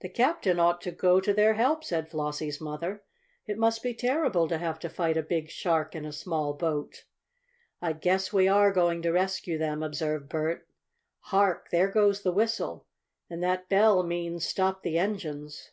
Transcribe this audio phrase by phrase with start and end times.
[0.00, 3.02] "The captain ought to go to their help," said Flossie's mother.
[3.44, 7.04] "It must be terrible to have to fight a big shark in a small boat."
[7.78, 10.66] "I guess we are going to rescue them," observed Bert.
[11.20, 11.68] "Hark!
[11.68, 12.86] There goes the whistle!
[13.28, 15.70] And that bell means stop the engines!"